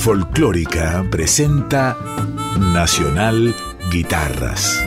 [0.00, 1.94] Folclórica presenta
[2.58, 3.54] Nacional
[3.92, 4.82] Guitarras.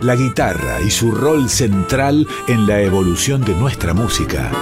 [0.00, 4.52] La guitarra y su rol central en la evolución de nuestra música.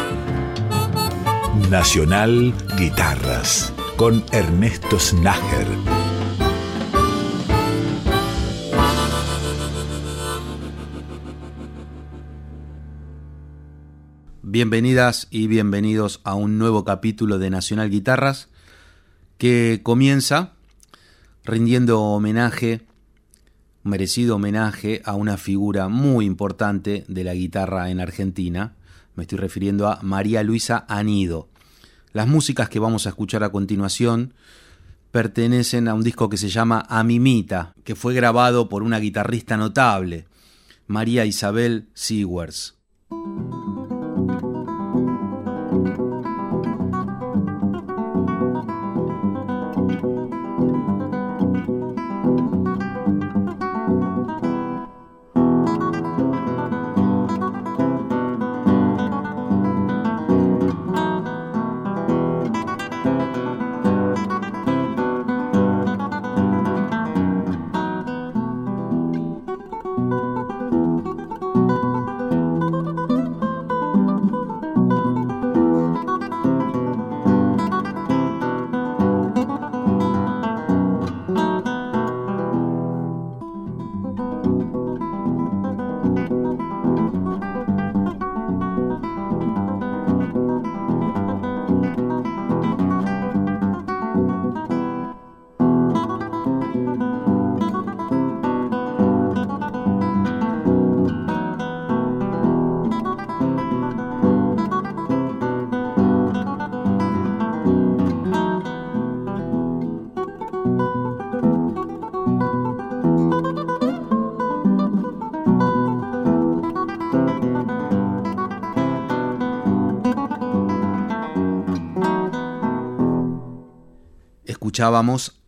[1.71, 5.67] Nacional Guitarras con Ernesto Snager.
[14.41, 18.49] Bienvenidas y bienvenidos a un nuevo capítulo de Nacional Guitarras
[19.39, 20.53] que comienza
[21.45, 22.83] rindiendo homenaje,
[23.83, 28.75] merecido homenaje a una figura muy importante de la guitarra en Argentina.
[29.15, 31.49] Me estoy refiriendo a María Luisa Anido.
[32.13, 34.33] Las músicas que vamos a escuchar a continuación
[35.11, 40.27] pertenecen a un disco que se llama Amimita, que fue grabado por una guitarrista notable,
[40.87, 42.75] María Isabel Sewers.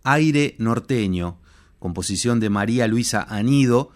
[0.04, 1.36] Aire Norteño,
[1.78, 3.90] composición de María Luisa Anido,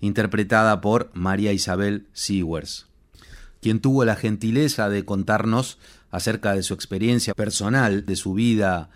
[0.00, 2.86] interpretada por María Isabel Sewers,
[3.60, 5.78] quien tuvo la gentileza de contarnos
[6.10, 8.90] acerca de su experiencia personal, de su vida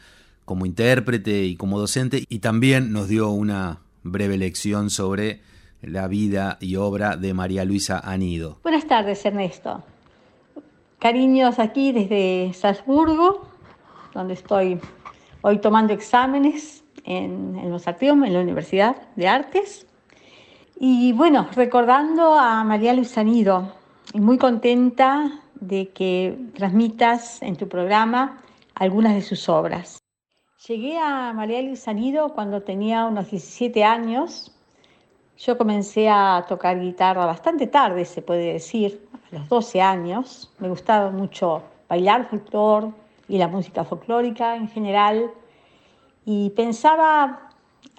[0.44, 5.42] como intérprete y como docente, y también nos dio una breve lección sobre
[5.82, 8.58] la vida y obra de María Luisa Anido.
[8.62, 9.82] Buenas tardes, Ernesto.
[10.98, 13.48] Cariños aquí desde Salzburgo,
[14.14, 14.78] donde estoy
[15.42, 19.86] hoy tomando exámenes en, en los Artium, en la Universidad de Artes.
[20.78, 23.72] Y bueno, recordando a María Luisa Nido,
[24.12, 28.42] y muy contenta de que transmitas en tu programa
[28.74, 29.98] algunas de sus obras.
[30.66, 34.52] Llegué a María Luisa Nido cuando tenía unos 17 años.
[35.38, 40.52] Yo comencé a tocar guitarra bastante tarde, se puede decir, a los 12 años.
[40.58, 42.88] Me gustaba mucho bailar folclore,
[43.30, 45.30] y la música folclórica en general.
[46.26, 47.50] Y pensaba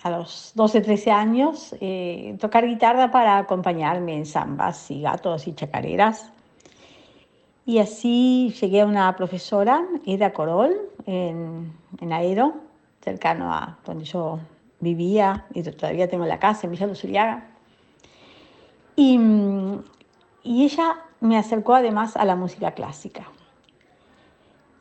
[0.04, 5.54] a los 12, 13 años eh, tocar guitarra para acompañarme en zambas y gatos y
[5.54, 6.32] chacareras.
[7.66, 10.76] Y así llegué a una profesora, Eda Corol,
[11.06, 12.56] en, en Aero,
[13.02, 14.40] cercano a donde yo
[14.80, 17.48] vivía y todavía tengo la casa en Villa Luzuriaga.
[18.96, 19.20] Y,
[20.44, 23.28] y ella me acercó además a la música clásica.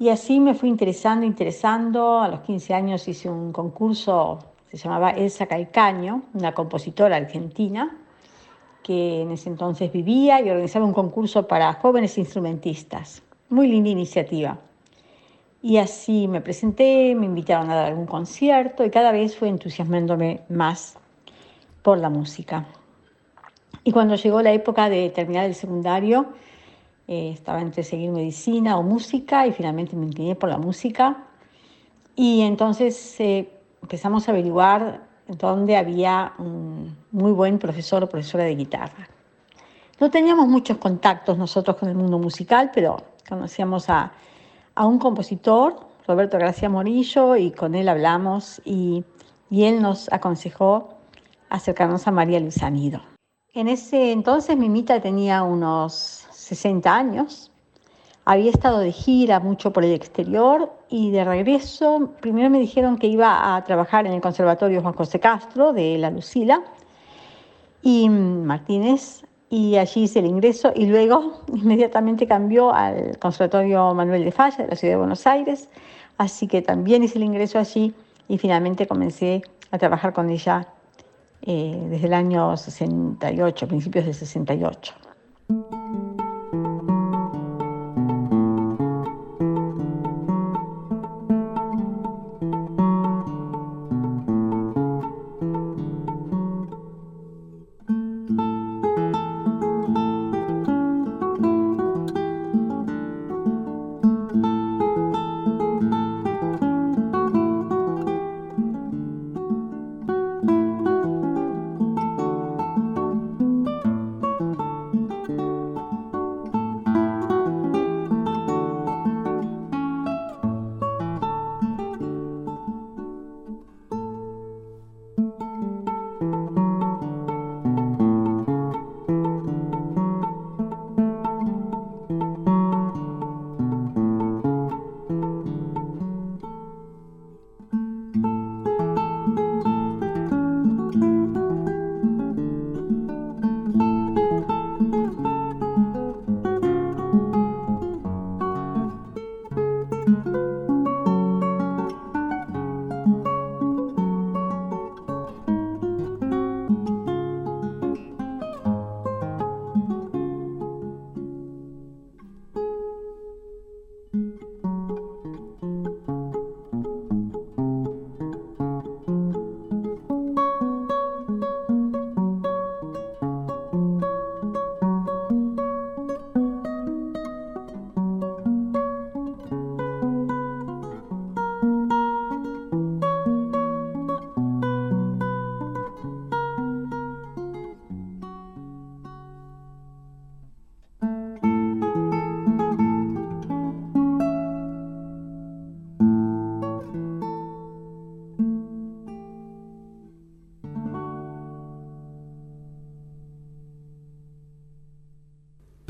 [0.00, 2.20] Y así me fui interesando, interesando.
[2.20, 4.38] A los 15 años hice un concurso,
[4.70, 7.98] se llamaba Elsa Calcaño, una compositora argentina,
[8.82, 13.22] que en ese entonces vivía y organizaba un concurso para jóvenes instrumentistas.
[13.50, 14.58] Muy linda iniciativa.
[15.60, 20.40] Y así me presenté, me invitaron a dar algún concierto y cada vez fue entusiasmándome
[20.48, 20.96] más
[21.82, 22.64] por la música.
[23.84, 26.32] Y cuando llegó la época de terminar el secundario,
[27.10, 31.24] eh, estaba entre seguir medicina o música y finalmente me incliné por la música.
[32.14, 33.50] Y entonces eh,
[33.82, 39.08] empezamos a averiguar dónde había un muy buen profesor o profesora de guitarra.
[39.98, 44.12] No teníamos muchos contactos nosotros con el mundo musical, pero conocíamos a,
[44.76, 49.02] a un compositor, Roberto García Morillo, y con él hablamos y,
[49.50, 50.90] y él nos aconsejó
[51.48, 53.02] acercarnos a María Luisa Nido.
[53.52, 57.50] En ese entonces Mimita tenía unos 60 años.
[58.24, 63.06] Había estado de gira mucho por el exterior y de regreso, primero me dijeron que
[63.06, 66.60] iba a trabajar en el Conservatorio Juan José Castro de La Lucila
[67.82, 74.32] y Martínez y allí hice el ingreso y luego inmediatamente cambió al Conservatorio Manuel de
[74.32, 75.68] Falla de la Ciudad de Buenos Aires.
[76.18, 77.94] Así que también hice el ingreso allí
[78.28, 80.66] y finalmente comencé a trabajar con ella
[81.42, 84.94] eh, desde el año 68, principios de 68.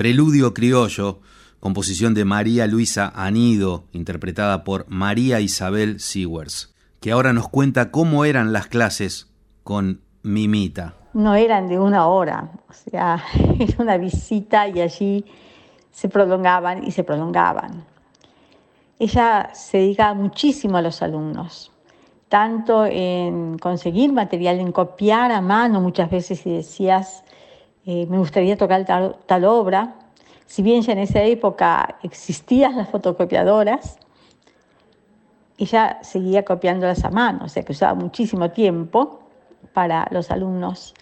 [0.01, 1.21] Preludio Criollo,
[1.61, 8.25] composición de María Luisa Anido, interpretada por María Isabel Sewers, que ahora nos cuenta cómo
[8.25, 9.31] eran las clases
[9.63, 10.95] con Mimita.
[11.13, 13.23] No eran de una hora, o sea,
[13.59, 15.27] era una visita y allí
[15.91, 17.85] se prolongaban y se prolongaban.
[18.99, 21.73] Ella se dedicaba muchísimo a los alumnos,
[22.31, 27.23] tanto en conseguir material, en copiar a mano muchas veces si decías
[27.87, 29.95] eh, me gustaría tocar tal, obra.
[30.47, 33.99] Si bien ya en esa época existían las fotocopiadoras,
[35.59, 39.21] ella seguía copiándolas a mano, o sea que usaba muchísimo tiempo
[39.73, 40.95] para los alumnos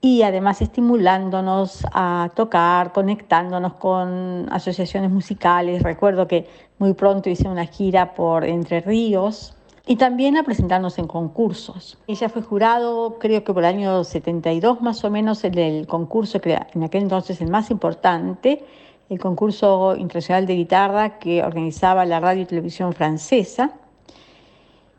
[0.00, 5.82] y además estimulándonos a tocar, conectándonos con asociaciones musicales.
[5.82, 6.46] Recuerdo que
[6.78, 9.55] muy pronto hice una gira por Entre Ríos
[9.88, 11.96] y también a presentarnos en concursos.
[12.08, 16.40] Ella fue jurado, creo que por el año 72 más o menos, en el concurso
[16.40, 18.64] que en aquel entonces el más importante,
[19.08, 23.74] el concurso internacional de guitarra que organizaba la radio y televisión francesa.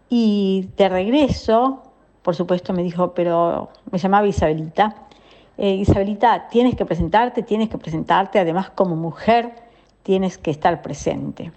[0.10, 1.84] Y de regreso,
[2.22, 4.96] por supuesto, me dijo, pero me llamaba Isabelita.
[5.58, 9.54] Eh, Isabelita, tienes que presentarte, tienes que presentarte, además como mujer
[10.04, 11.52] tienes que estar presente.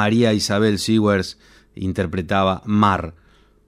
[0.00, 1.38] María Isabel Sewers
[1.74, 3.12] interpretaba Mar,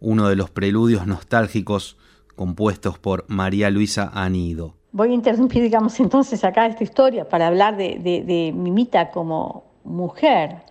[0.01, 1.99] uno de los preludios nostálgicos
[2.37, 4.73] compuestos por María Luisa Anido.
[4.93, 10.62] Voy a interrumpir, digamos, entonces acá esta historia para hablar de, Mimita como mujer.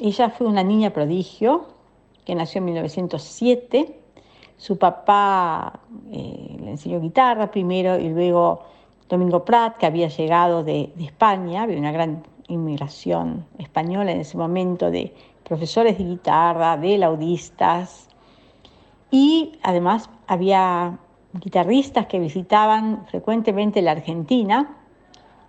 [0.00, 1.66] Ella fue una niña prodigio
[2.24, 4.00] que nació en 1907.
[4.56, 8.62] Su papá eh, le enseñó guitarra primero y luego
[9.10, 14.36] Domingo Prat, que había llegado de, de España, había una gran inmigración española en ese
[14.36, 18.08] momento de profesores de guitarra, de laudistas
[19.10, 20.98] y además había
[21.32, 24.76] guitarristas que visitaban frecuentemente la Argentina,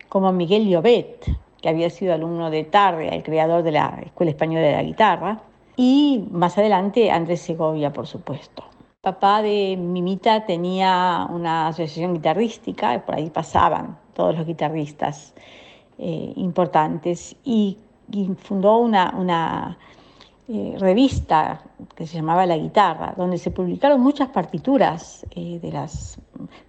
[0.10, 1.26] como Miguel Llobet,
[1.62, 5.42] que había sido alumno de Tarre, el creador de la Escuela Española de la Guitarra,
[5.76, 8.64] y más adelante Andrés Segovia, por supuesto.
[9.02, 15.34] Papá de Mimita tenía una asociación guitarrística, por ahí pasaban todos los guitarristas
[15.98, 17.78] eh, importantes, y,
[18.38, 19.78] fundó una, una
[20.48, 21.62] eh, revista
[21.94, 26.18] que se llamaba La Guitarra, donde se publicaron muchas partituras eh, de las,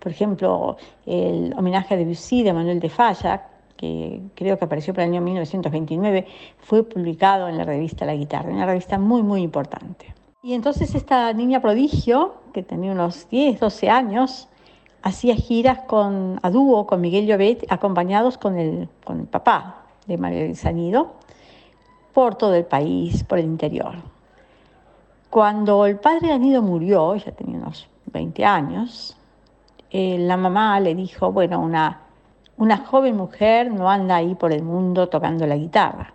[0.00, 5.04] por ejemplo, el homenaje a Debussy de Manuel de Falla, que creo que apareció para
[5.04, 6.26] el año 1929,
[6.58, 10.12] fue publicado en la revista La Guitarra, una revista muy, muy importante.
[10.42, 14.48] Y entonces esta niña prodigio, que tenía unos 10, 12 años,
[15.08, 20.18] hacía giras con, a dúo con Miguel Llobet, acompañados con el, con el papá de
[20.18, 21.12] María Sanido,
[22.12, 23.96] por todo el país, por el interior.
[25.30, 29.16] Cuando el padre de Anido murió, ya tenía unos 20 años,
[29.90, 32.08] eh, la mamá le dijo, bueno, una
[32.58, 36.12] una joven mujer no anda ahí por el mundo tocando la guitarra.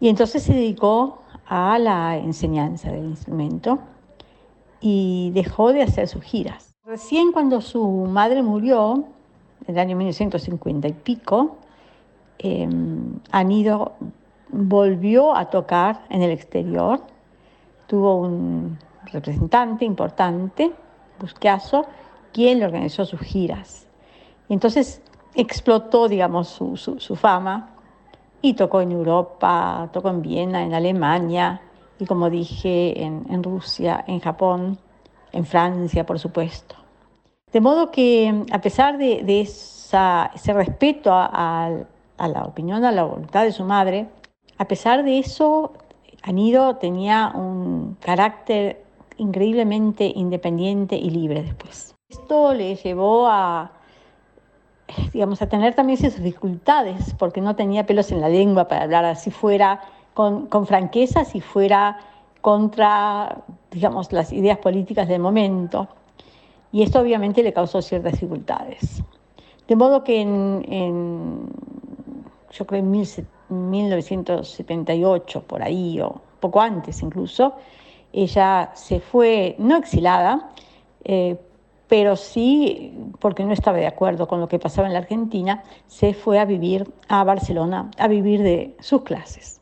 [0.00, 3.78] Y entonces se dedicó a la enseñanza del instrumento
[4.80, 6.69] y dejó de hacer sus giras.
[6.90, 9.04] Recién cuando su madre murió,
[9.64, 11.58] en el año 1950 y pico,
[12.40, 12.68] eh,
[13.30, 13.92] Anido
[14.48, 17.00] volvió a tocar en el exterior.
[17.86, 20.72] Tuvo un representante importante,
[21.20, 21.86] Busqueazo,
[22.32, 23.86] quien le organizó sus giras.
[24.48, 25.00] Entonces
[25.36, 27.70] explotó, digamos, su, fama
[28.42, 31.60] y tocó en Europa, tocó en Viena, en Alemania
[32.00, 34.76] y como dije, en, Rusia, en Japón,
[35.30, 36.79] en Francia, por supuesto.
[37.52, 41.70] De modo que a pesar de, ese respeto a,
[42.18, 44.06] la opinión, a la voluntad de su madre,
[44.58, 45.72] a pesar de eso,
[46.22, 48.84] Anido tenía un carácter
[49.16, 51.94] increíblemente independiente y libre después.
[52.08, 53.72] Esto le llevó a,
[55.12, 59.04] digamos, a tener también sus dificultades, porque no tenía pelos en la lengua para hablar
[59.04, 59.80] así fuera
[60.14, 61.98] con, con franqueza, si fuera
[62.40, 65.88] contra, digamos, las ideas políticas del momento.
[66.72, 69.02] Y esto obviamente le causó ciertas dificultades.
[69.66, 71.48] De modo que en,
[72.50, 77.54] yo creo en 1978, por ahí, o poco antes incluso,
[78.12, 80.50] ella se fue, no exilada,
[81.04, 81.38] eh,
[81.88, 86.12] pero sí, porque no estaba de acuerdo con lo que pasaba en la Argentina, se
[86.14, 89.60] fue a vivir a Barcelona, a vivir de sus clases.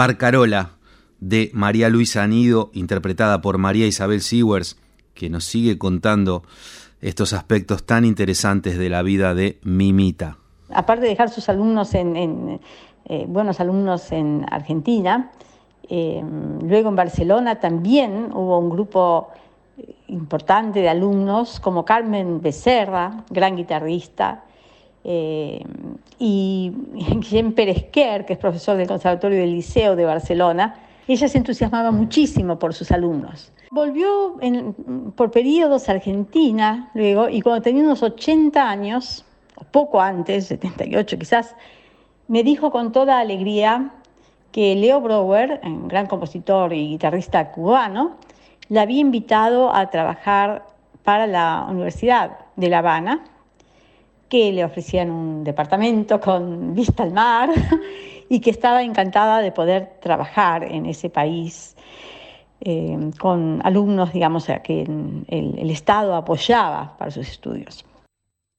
[0.00, 0.70] Barcarola
[1.18, 4.78] de María Luisa Anido, interpretada por María Isabel Sewers,
[5.12, 6.42] que nos sigue contando
[7.02, 10.38] estos aspectos tan interesantes de la vida de Mimita.
[10.72, 12.58] Aparte de dejar sus alumnos en,
[13.04, 15.32] eh, buenos alumnos en Argentina,
[15.86, 16.24] eh,
[16.62, 19.28] luego en Barcelona también hubo un grupo
[20.06, 24.44] importante de alumnos como Carmen Becerra, gran guitarrista,
[25.04, 25.64] eh,
[26.18, 26.72] y
[27.20, 30.76] Jean Peresquer, que es profesor del Conservatorio del Liceo de Barcelona,
[31.08, 33.52] ella se entusiasmaba muchísimo por sus alumnos.
[33.70, 34.38] Volvió
[35.16, 39.24] por periodos a Argentina luego y cuando tenía unos 80 años,
[39.56, 41.54] o poco antes, 78 quizás,
[42.28, 43.92] me dijo con toda alegría
[44.52, 48.16] que Leo Brower, un gran compositor y guitarrista cubano,
[48.68, 50.64] la había invitado a trabajar
[51.02, 53.24] para la Universidad de La Habana
[54.30, 57.50] que le ofrecían un departamento con vista al mar
[58.30, 61.76] y que estaba encantada de poder trabajar en ese país
[62.62, 67.84] eh, con alumnos, digamos, a que el, Estado apoyaba para sus estudios.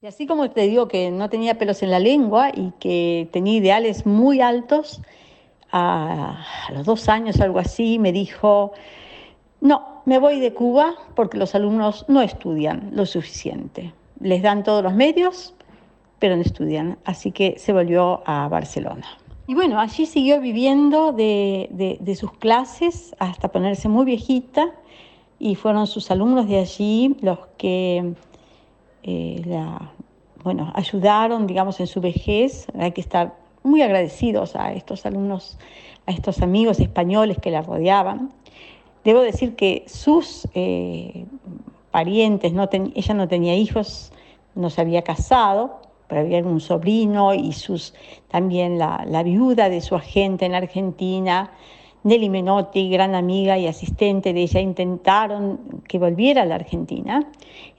[0.01, 3.57] Y así como te digo que no tenía pelos en la lengua y que tenía
[3.57, 5.01] ideales muy altos,
[5.71, 8.73] a, los dos años, algo así, me dijo,
[9.61, 13.93] no, me voy de Cuba porque los alumnos no estudian lo suficiente.
[14.19, 15.53] Les dan todos los medios,
[16.21, 19.07] pero no estudian, así que se volvió a Barcelona.
[19.47, 24.71] Y bueno, allí siguió viviendo de, sus clases hasta ponerse muy viejita
[25.39, 28.13] y fueron sus alumnos de allí los que
[29.01, 29.41] eh,
[30.43, 32.67] bueno, ayudaron, digamos, en su vejez.
[32.79, 35.57] Hay que estar muy agradecidos a estos alumnos,
[36.05, 38.31] a estos amigos españoles que la rodeaban.
[39.03, 41.25] Debo decir que sus eh,
[41.89, 42.53] parientes,
[42.93, 44.13] ella no tenía hijos,
[44.53, 45.80] no se había casado,
[46.11, 47.93] pero había un sobrino y sus,
[48.27, 51.51] también la, la viuda de su agente en Argentina,
[52.03, 57.25] Nelly Menotti, gran amiga y asistente de ella, intentaron que volviera a la Argentina.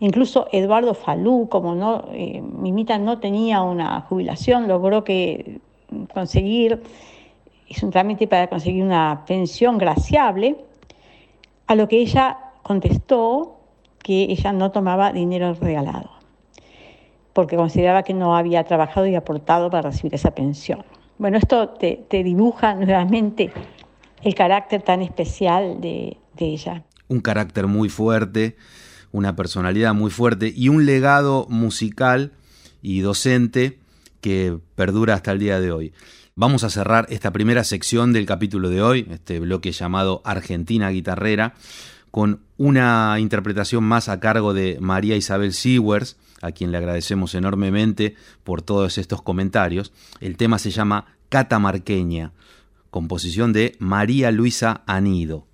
[0.00, 5.60] Incluso Eduardo Falú, como no, eh, Mimita no tenía una jubilación, logró que
[6.14, 6.82] conseguir,
[7.68, 10.56] hizo un trámite para conseguir una pensión graciable,
[11.66, 13.58] a lo que ella contestó
[14.02, 16.11] que ella no tomaba dinero regalado
[17.32, 20.84] porque consideraba que no había trabajado y aportado para recibir esa pensión.
[21.18, 23.52] Bueno, esto te, dibuja nuevamente
[24.22, 26.84] el carácter tan especial de, de ella.
[27.08, 28.56] Un carácter muy fuerte,
[29.12, 32.32] una personalidad muy fuerte y un legado musical
[32.80, 33.78] y docente
[34.20, 35.92] que perdura hasta el día de hoy.
[36.34, 41.54] Vamos a cerrar esta primera sección del capítulo de hoy, este bloque llamado Argentina Guitarrera,
[42.10, 48.14] con una interpretación más a cargo de María Isabel Sewers, a quien le agradecemos enormemente
[48.44, 49.92] por todos estos comentarios.
[50.20, 52.32] El tema se llama Catamarqueña,
[52.90, 55.46] composición de María Luisa Anido.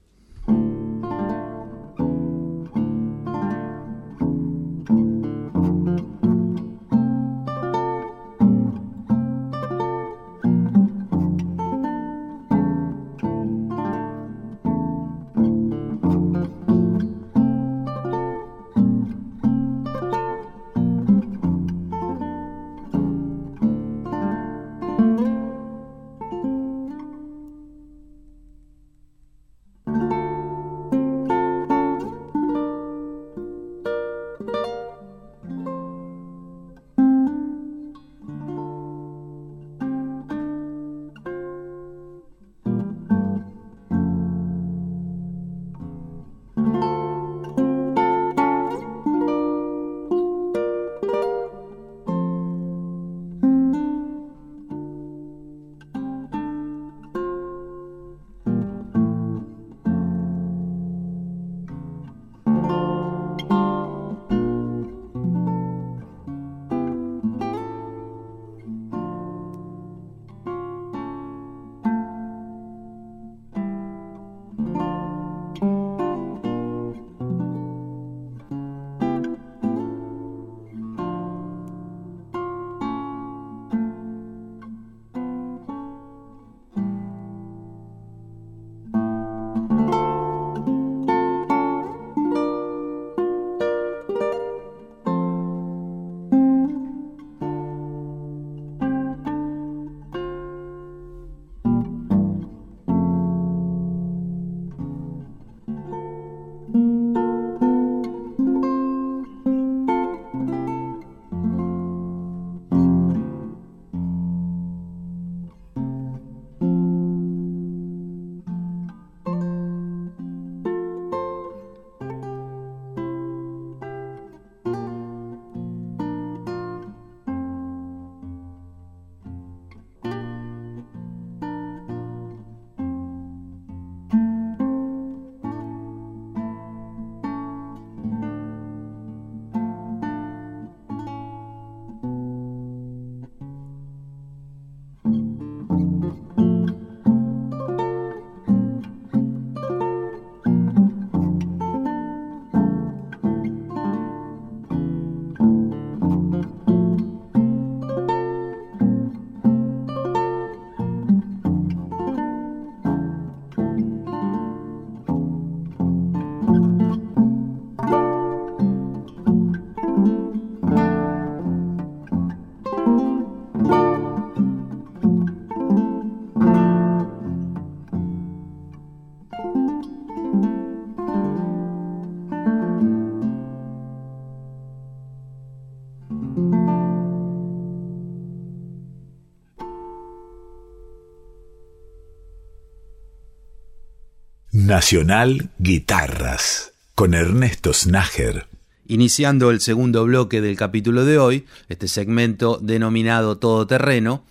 [194.68, 198.48] Nacional Guitarras con Ernesto Snager.
[198.87, 204.24] Iniciando el segundo bloque del capítulo de hoy, este segmento denominado Todoterreno,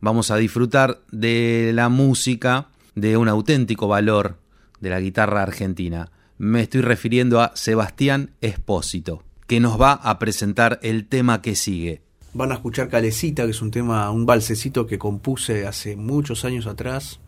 [0.00, 4.38] vamos a disfrutar de la música de un auténtico valor
[4.80, 6.10] de la guitarra argentina.
[6.38, 12.00] Me estoy refiriendo a Sebastián Espósito, que nos va a presentar el tema que sigue.
[12.32, 16.66] Van a escuchar Calecita, que es un tema, un balsecito que compuse hace muchos años
[16.66, 17.20] atrás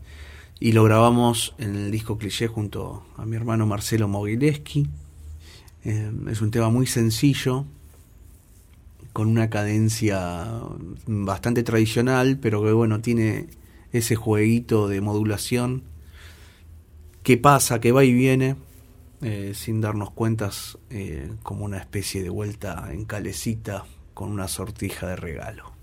[0.61, 4.87] y lo grabamos en el disco Cliché junto a mi hermano Marcelo Mogileski.
[5.85, 7.67] Eh, es un tema muy sencillo,
[9.13, 10.61] con una cadencia
[11.07, 13.49] bastante tradicional, pero que bueno, tiene
[13.93, 15.85] ese jueguito de modulación
[17.23, 18.57] que pasa, que va y viene,
[19.23, 25.09] eh, sin darnos cuentas, eh, como una especie de vuelta en calecita con una sortija
[25.09, 25.74] de regalo.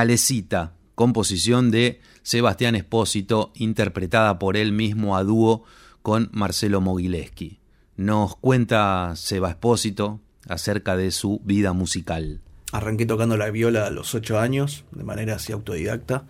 [0.00, 5.64] Calecita, composición de Sebastián Espósito, interpretada por él mismo a dúo
[6.00, 7.60] con Marcelo Mogileski.
[7.96, 12.40] Nos cuenta Seba Espósito acerca de su vida musical.
[12.72, 16.24] Arranqué tocando la viola a los ocho años, de manera así autodidacta,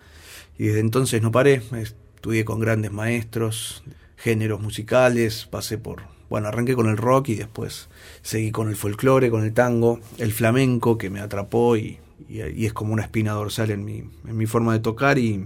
[0.57, 1.61] y desde entonces no paré.
[1.71, 3.83] Estudié con grandes maestros,
[4.17, 7.87] géneros musicales, pasé por bueno, arranqué con el rock y después
[8.21, 12.73] seguí con el folclore, con el tango, el flamenco que me atrapó y y, es
[12.73, 15.45] como una espina dorsal en mi, en mi forma de tocar y,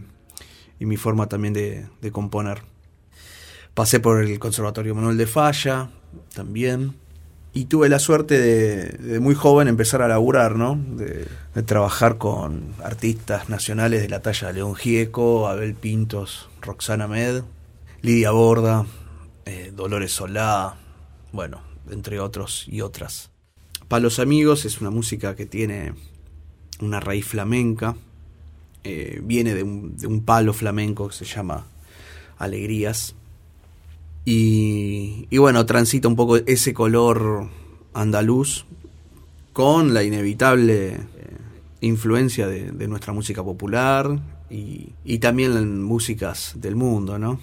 [0.79, 2.61] mi forma también de, componer.
[3.73, 5.89] Pasé por el Conservatorio Manuel de Falla
[6.33, 6.95] también
[7.53, 10.75] y tuve la suerte de, muy joven empezar a laburar, ¿no?
[10.75, 17.07] De, de, trabajar con artistas nacionales de la talla de León Gieco, Abel Pintos, Roxana
[17.07, 17.43] Med,
[18.01, 18.85] Lidia Borda,
[19.45, 20.75] eh, Dolores Solá,
[21.31, 23.29] bueno, entre otros y otras.
[23.87, 25.93] Para los amigos es una música que tiene
[26.81, 27.95] una raíz flamenca,
[28.83, 31.65] eh, viene de un, de un, palo flamenco que se llama
[32.37, 33.15] Alegrías.
[34.25, 37.49] Y, bueno, transita un poco ese color
[37.93, 38.65] andaluz
[39.53, 40.99] con la inevitable eh,
[41.81, 47.39] influencia de, de, nuestra música popular y, y también en músicas del mundo, ¿no?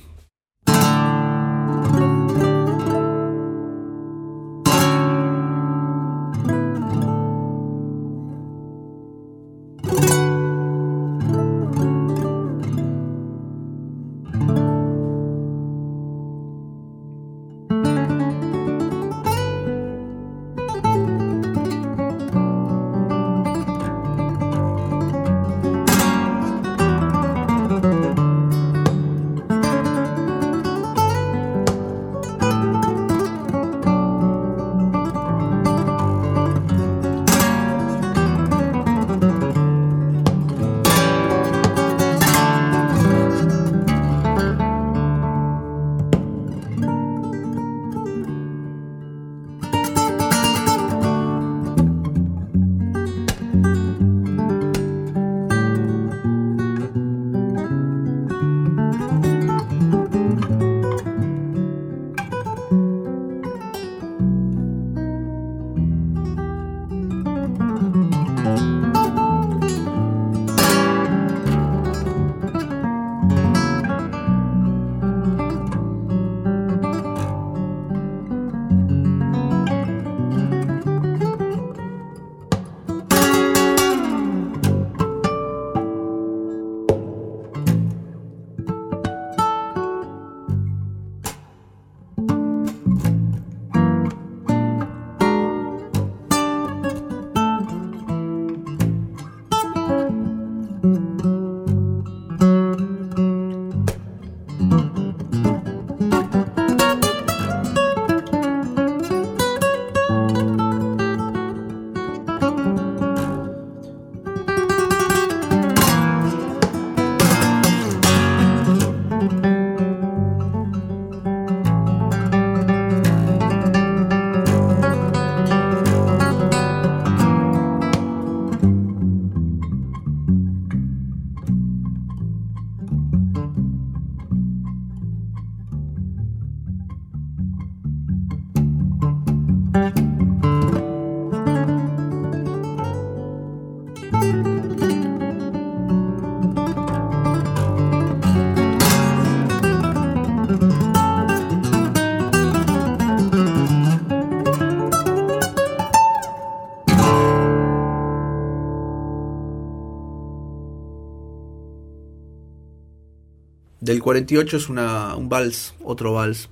[163.92, 166.48] Del 48 es una, un vals, otro vals.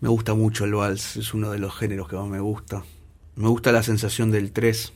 [0.00, 2.84] Me gusta mucho el vals, es uno de los géneros que más me gusta.
[3.34, 4.92] Me gusta la sensación del 3,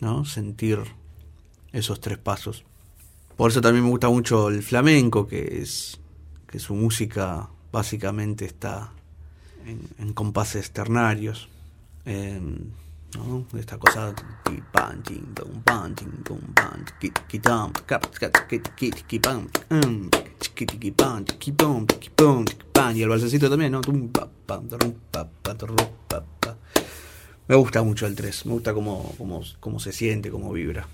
[0.00, 0.26] ¿no?
[0.26, 0.80] Sentir
[1.72, 2.62] esos tres pasos.
[3.38, 5.98] Por eso también me gusta mucho el flamenco, que es
[6.46, 8.92] que su música básicamente está
[9.64, 11.48] en, en compases ternarios.
[12.04, 12.38] Eh,
[13.16, 13.46] ¿no?
[13.58, 14.14] Esta cosa
[22.94, 23.80] y el balsecito también, ¿no?
[27.48, 29.14] Me gusta mucho el 3, me gusta cómo,
[29.60, 30.86] cómo, se siente, cómo vibra.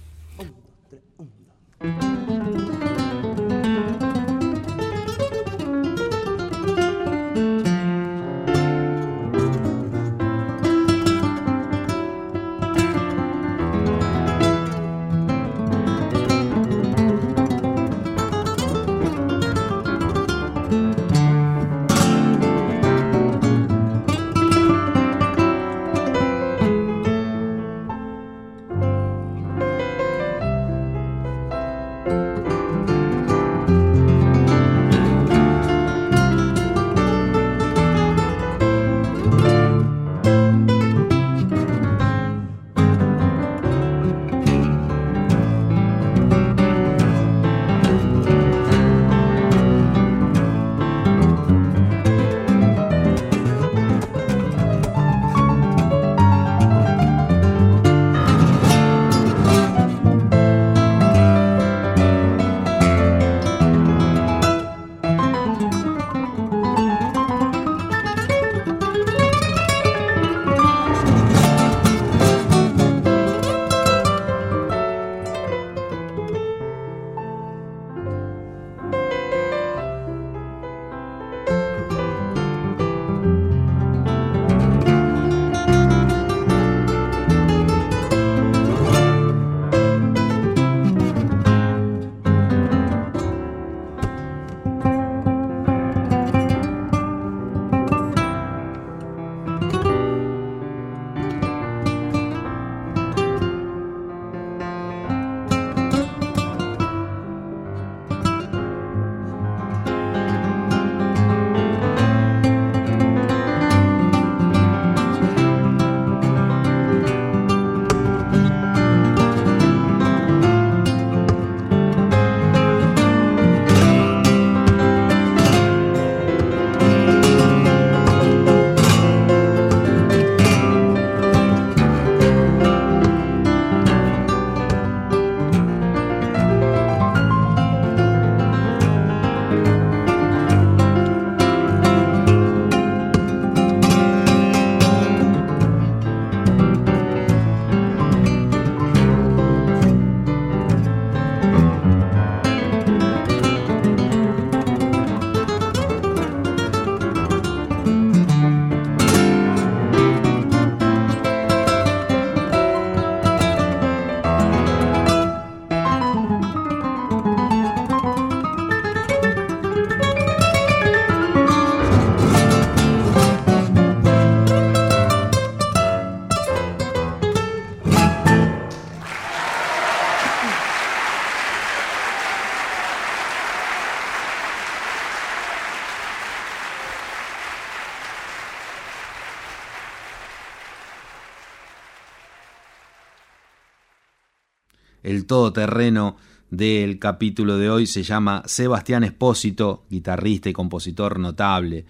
[195.24, 196.16] El todoterreno
[196.50, 201.86] del capítulo de hoy se llama Sebastián Espósito, guitarrista y compositor notable.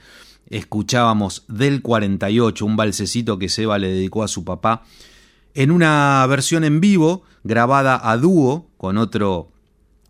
[0.49, 4.85] Escuchábamos del 48, un balsecito que Seba le dedicó a su papá,
[5.53, 9.51] en una versión en vivo grabada a dúo con otro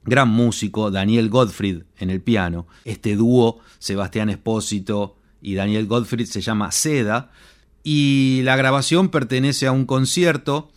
[0.04, 2.66] gran músico, Daniel Gottfried, en el piano.
[2.84, 7.30] Este dúo, Sebastián Espósito y Daniel Gottfried, se llama Seda,
[7.82, 10.68] y la grabación pertenece a un concierto,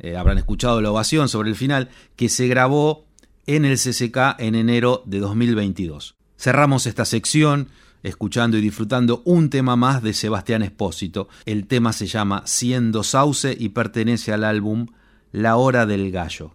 [0.00, 3.06] eh, habrán escuchado la ovación sobre el final, que se grabó
[3.46, 6.16] en el CCK en enero de 2022.
[6.36, 7.68] Cerramos esta sección
[8.02, 11.28] escuchando y disfrutando un tema más de Sebastián Espósito.
[11.44, 14.86] El tema se llama Siendo Sauce y pertenece al álbum
[15.32, 16.54] La Hora del Gallo.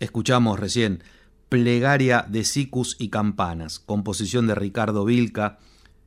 [0.00, 1.02] Escuchamos recién
[1.48, 5.58] Plegaria de Sicus y Campanas, composición de Ricardo Vilca,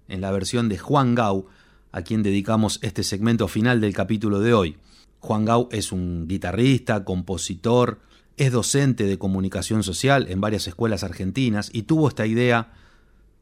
[0.10, 1.48] en la versión de Juan Gau,
[1.92, 4.78] a quien dedicamos este segmento final del capítulo de hoy.
[5.20, 8.02] Juan Gau es un guitarrista, compositor,
[8.36, 12.74] es docente de comunicación social en varias escuelas argentinas y tuvo esta idea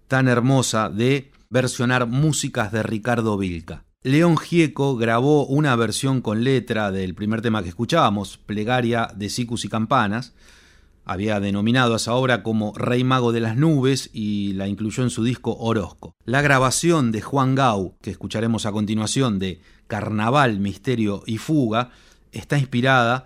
[0.08, 3.85] tan hermosa de versionar músicas de Ricardo Vilca.
[4.06, 9.66] León Gieco grabó una versión con letra del primer tema que escuchábamos, Plegaria de Sicus
[9.66, 10.36] y Campanas.
[11.06, 15.10] Había denominado a esa obra como Rey Mago de las Nubes y la incluyó en
[15.10, 16.14] su disco Orozco.
[16.24, 21.90] La grabación de Juan Gau, que escucharemos a continuación de Carnaval, Misterio y Fuga,
[22.32, 23.26] está inspirada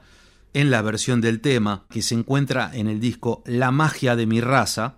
[0.54, 4.40] en la versión del tema que se encuentra en el disco La magia de mi
[4.40, 4.96] raza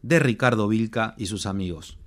[0.00, 1.98] de Ricardo Vilca y sus amigos.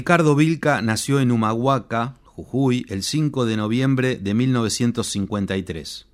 [0.00, 6.06] Ricardo Vilca nació en Humahuaca, Jujuy, el 5 de noviembre de 1953.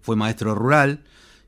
[0.00, 1.04] Fue maestro rural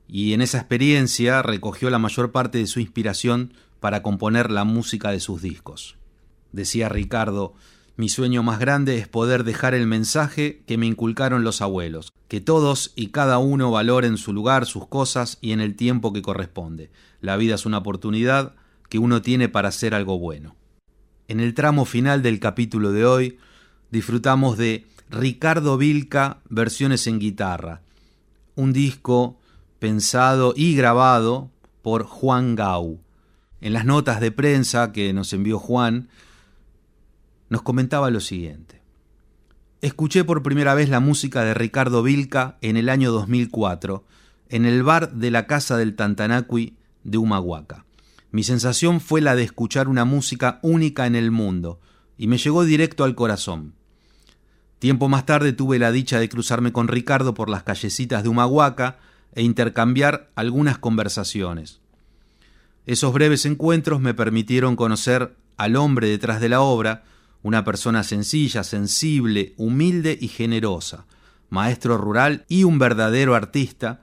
[0.07, 5.11] y en esa experiencia recogió la mayor parte de su inspiración para componer la música
[5.11, 5.96] de sus discos.
[6.53, 7.55] Decía Ricardo,
[7.96, 12.42] mi sueño más grande es poder dejar el mensaje que me inculcaron los abuelos, que
[12.42, 16.90] todos y cada uno valoren su lugar, sus cosas y en el tiempo que corresponde.
[17.22, 18.55] La vida es una oportunidad
[18.90, 20.57] que uno tiene para hacer algo bueno.
[21.28, 23.38] En el tramo final del capítulo de hoy
[23.90, 27.82] disfrutamos de Ricardo Vilca versiones en guitarra,
[28.54, 29.38] un disco
[29.78, 31.50] pensado y grabado
[31.82, 32.98] por Juan Gau.
[33.60, 36.08] En las notas de prensa que nos envió Juan,
[37.50, 38.80] nos comentaba lo siguiente.
[39.82, 44.02] Escuché por primera vez la música de Ricardo Vilca en el año 2004,
[44.48, 47.84] en el bar de la Casa del Tantanacui de Humahuaca.
[48.30, 51.80] Mi sensación fue la de escuchar una música única en el mundo,
[52.18, 53.74] y me llegó directo al corazón.
[54.78, 58.98] Tiempo más tarde tuve la dicha de cruzarme con Ricardo por las callecitas de Humahuaca
[59.34, 61.80] e intercambiar algunas conversaciones.
[62.86, 67.04] Esos breves encuentros me permitieron conocer al hombre detrás de la obra,
[67.42, 71.06] una persona sencilla, sensible, humilde y generosa,
[71.50, 74.00] maestro rural y un verdadero artista,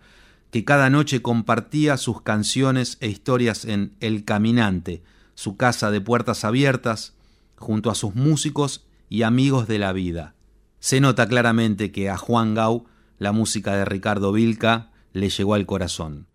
[0.55, 5.03] que cada noche compartía sus canciones e historias en El Caminante,
[5.33, 7.13] su casa de puertas abiertas,
[7.57, 10.33] junto a sus músicos y amigos de la vida.
[10.79, 12.85] Se nota claramente que a Juan Gau
[13.17, 16.27] la música de Ricardo Vilca le llegó al corazón.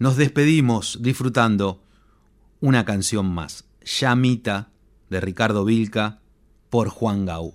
[0.00, 1.80] Nos despedimos disfrutando
[2.58, 4.70] una canción más, Llamita,
[5.10, 6.18] de Ricardo Vilca,
[6.70, 7.54] por Juan Gau.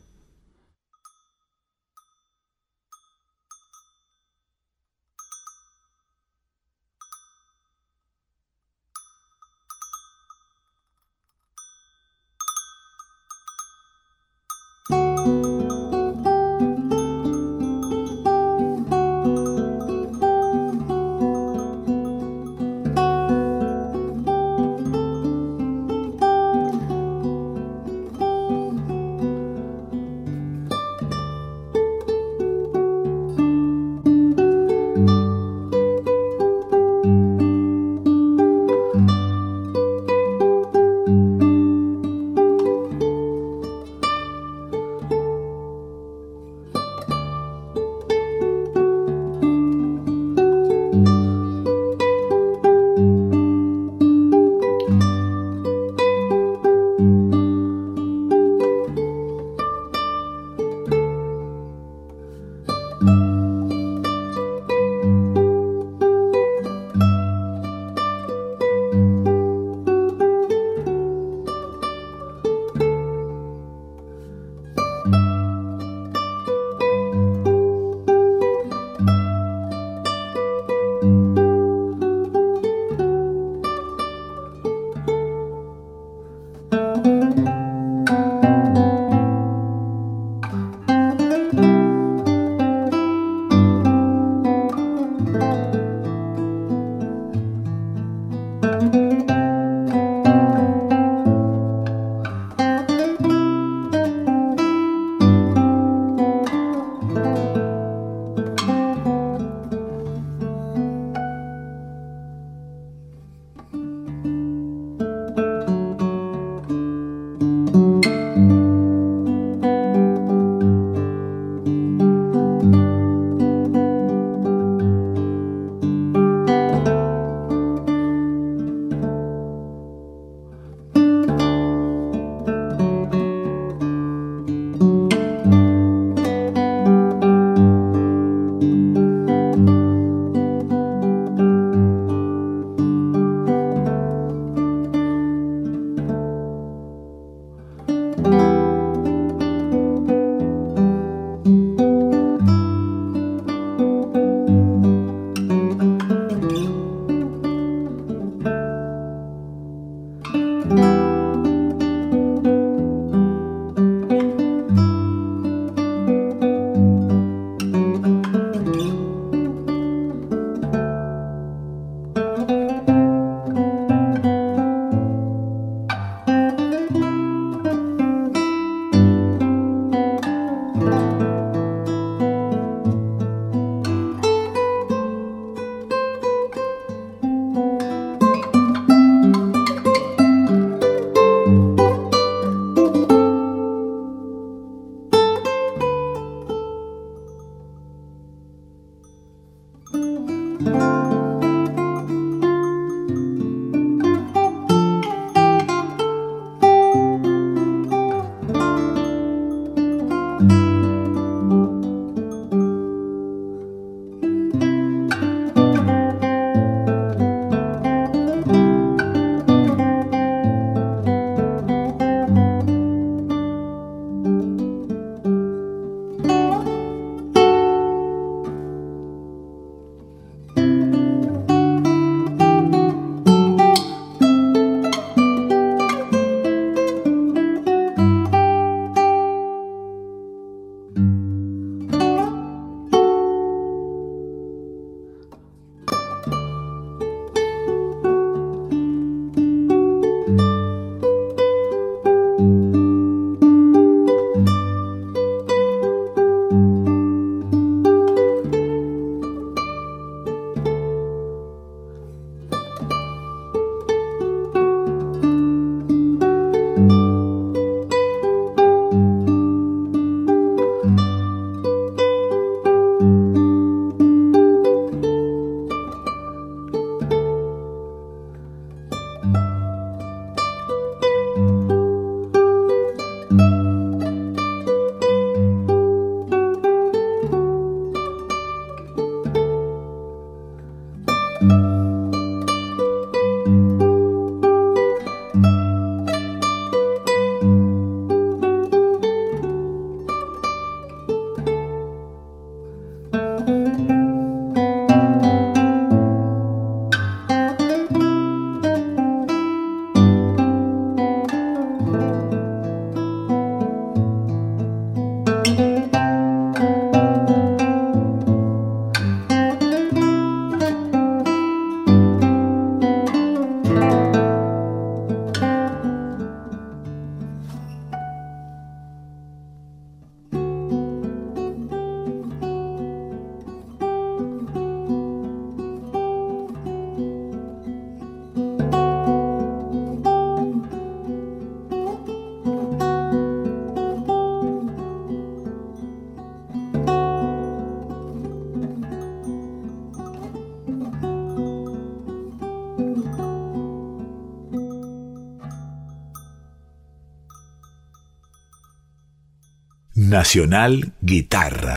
[360.26, 361.74] Nacional Guitarra.